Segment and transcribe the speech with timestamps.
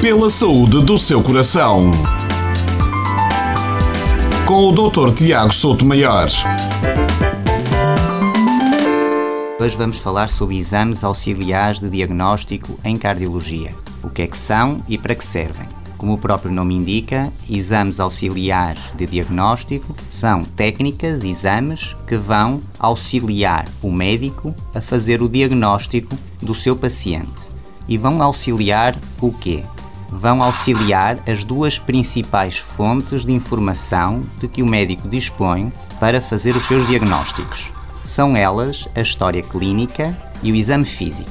[0.00, 1.90] pela saúde do seu coração.
[4.46, 5.12] Com o Dr.
[5.12, 6.26] Tiago Souto Maior.
[9.60, 13.72] Hoje vamos falar sobre exames auxiliares de diagnóstico em cardiologia.
[14.02, 15.68] O que é que são e para que servem?
[15.98, 23.68] Como o próprio nome indica, exames auxiliares de diagnóstico são técnicas, exames que vão auxiliar
[23.82, 27.50] o médico a fazer o diagnóstico do seu paciente.
[27.86, 29.62] E vão auxiliar o quê?
[30.10, 36.56] Vão auxiliar as duas principais fontes de informação de que o médico dispõe para fazer
[36.56, 37.70] os seus diagnósticos.
[38.04, 41.30] São elas a história clínica e o exame físico.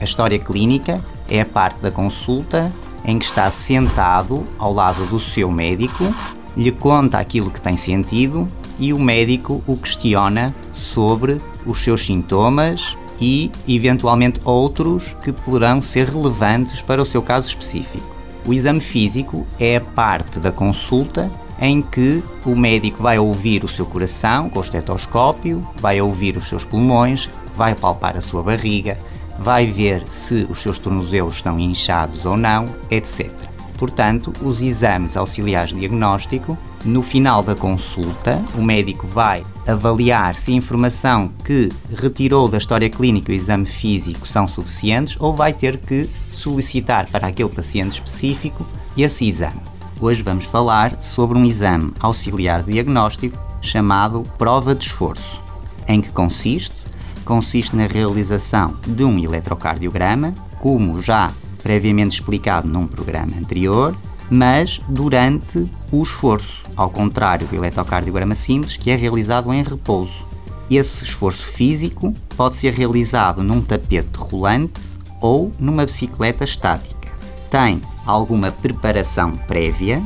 [0.00, 2.72] A história clínica é a parte da consulta
[3.04, 6.14] em que está sentado ao lado do seu médico,
[6.56, 8.46] lhe conta aquilo que tem sentido
[8.78, 16.08] e o médico o questiona sobre os seus sintomas e, eventualmente, outros que poderão ser
[16.08, 18.04] relevantes para o seu caso específico.
[18.44, 23.68] O exame físico é a parte da consulta em que o médico vai ouvir o
[23.68, 28.98] seu coração com o estetoscópio, vai ouvir os seus pulmões, vai palpar a sua barriga,
[29.38, 33.30] vai ver se os seus tornozelos estão inchados ou não, etc.
[33.78, 40.52] Portanto, os exames auxiliares de diagnóstico, no final da consulta, o médico vai avaliar se
[40.52, 45.52] a informação que retirou da história clínica e o exame físico são suficientes ou vai
[45.52, 48.64] ter que solicitar para aquele paciente específico
[48.96, 49.60] esse exame.
[50.00, 55.42] Hoje vamos falar sobre um exame auxiliar de diagnóstico chamado prova de esforço.
[55.88, 56.94] Em que consiste?
[57.24, 61.32] consiste na realização de um eletrocardiograma, como já
[61.64, 63.96] previamente explicado num programa anterior,
[64.30, 70.26] mas durante o esforço, ao contrário do eletrocardiograma simples, que é realizado em repouso.
[70.70, 74.82] Esse esforço físico pode ser realizado num tapete rolante
[75.20, 77.12] ou numa bicicleta estática.
[77.50, 80.02] Tem alguma preparação prévia,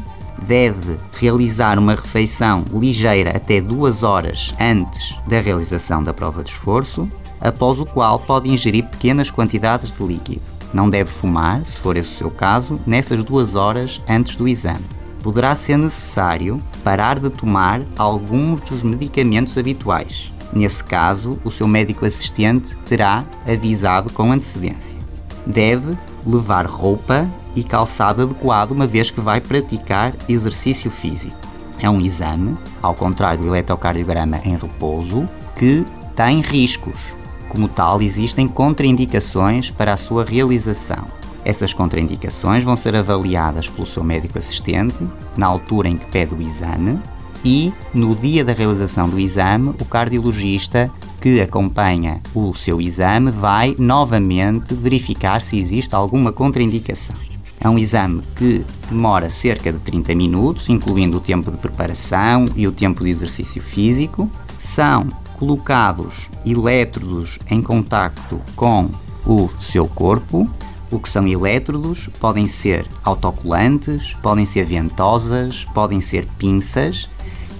[0.47, 7.07] deve realizar uma refeição ligeira até duas horas antes da realização da prova de esforço,
[7.41, 10.58] após o qual pode ingerir pequenas quantidades de líquido.
[10.73, 14.85] Não deve fumar, se for esse o seu caso, nessas duas horas antes do exame.
[15.23, 20.33] Poderá ser necessário parar de tomar alguns dos medicamentos habituais.
[20.53, 24.97] Nesse caso, o seu médico assistente terá avisado com antecedência.
[25.45, 31.37] Deve levar roupa e calçado adequado, uma vez que vai praticar exercício físico.
[31.81, 36.99] É um exame, ao contrário do eletrocardiograma em repouso, que tem riscos.
[37.49, 41.07] Como tal, existem contraindicações para a sua realização.
[41.45, 44.97] Essas contraindicações vão ser avaliadas pelo seu médico assistente
[45.37, 46.99] na altura em que pede o exame
[47.45, 53.75] e, no dia da realização do exame, o cardiologista que acompanha o seu exame vai
[53.79, 57.17] novamente verificar se existe alguma contraindicação.
[57.61, 62.69] É um exame que demora cerca de 30 minutos, incluindo o tempo de preparação e
[62.69, 64.31] o tempo de exercício físico.
[64.57, 68.91] São colocados elétrodos em contacto com
[69.25, 70.49] o seu corpo.
[70.91, 77.09] O que são elétrodos podem ser autocolantes, podem ser ventosas, podem ser pinças.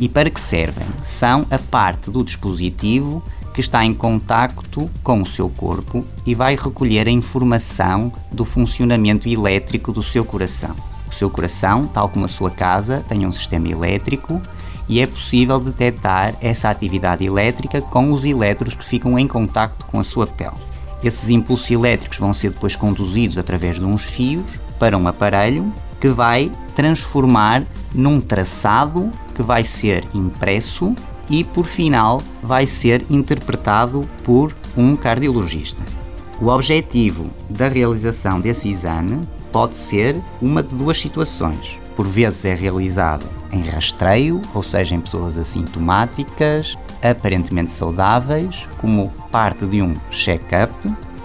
[0.01, 0.87] E para que servem?
[1.03, 3.23] São a parte do dispositivo
[3.53, 9.29] que está em contacto com o seu corpo e vai recolher a informação do funcionamento
[9.29, 10.75] elétrico do seu coração.
[11.11, 14.41] O seu coração, tal como a sua casa, tem um sistema elétrico
[14.89, 20.01] e é possível detectar essa atividade elétrica com os elétrons que ficam em contacto com
[20.01, 20.57] a sua pele.
[21.03, 24.47] Esses impulsos elétricos vão ser depois conduzidos através de uns fios
[24.79, 27.63] para um aparelho que vai transformar
[27.95, 30.91] num traçado que vai ser impresso
[31.29, 35.83] e, por final, vai ser interpretado por um cardiologista.
[36.41, 39.21] O objetivo da realização desse exame
[39.53, 41.79] pode ser uma de duas situações.
[41.99, 49.67] Por vezes é realizado em rastreio, ou seja, em pessoas assintomáticas, aparentemente saudáveis, como parte
[49.67, 50.73] de um check-up,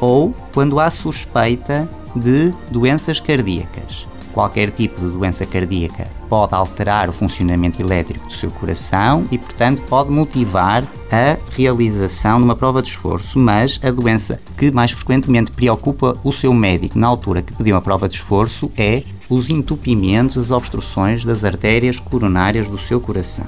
[0.01, 4.07] ou quando há suspeita de doenças cardíacas.
[4.33, 9.83] Qualquer tipo de doença cardíaca pode alterar o funcionamento elétrico do seu coração e, portanto,
[9.83, 15.51] pode motivar a realização de uma prova de esforço, mas a doença que mais frequentemente
[15.51, 19.03] preocupa o seu médico na altura que pediu a prova de esforço é
[19.33, 23.47] os entupimentos, as obstruções das artérias coronárias do seu coração.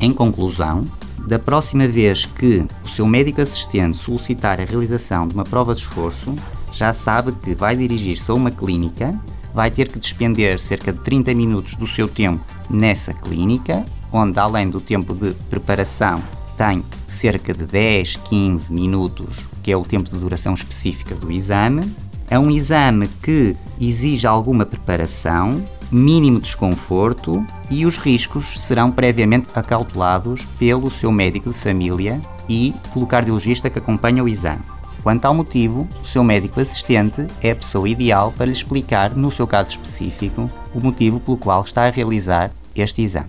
[0.00, 0.84] Em conclusão,
[1.26, 5.80] da próxima vez que o seu médico assistente solicitar a realização de uma prova de
[5.80, 6.32] esforço,
[6.72, 9.18] já sabe que vai dirigir-se a uma clínica
[9.54, 14.68] vai ter que despender cerca de 30 minutos do seu tempo nessa clínica, onde além
[14.68, 16.22] do tempo de preparação
[16.56, 21.90] tem cerca de 10, 15 minutos, que é o tempo de duração específica do exame.
[22.32, 30.46] É um exame que exige alguma preparação, mínimo desconforto e os riscos serão previamente acautelados
[30.58, 32.18] pelo seu médico de família
[32.48, 34.62] e pelo cardiologista que acompanha o exame.
[35.02, 39.30] Quanto ao motivo, o seu médico assistente é a pessoa ideal para lhe explicar, no
[39.30, 43.28] seu caso específico, o motivo pelo qual está a realizar este exame.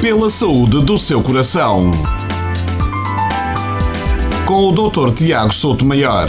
[0.00, 1.90] Pela saúde do seu coração.
[4.46, 5.12] Com o Dr.
[5.12, 6.28] Tiago Souto Maior.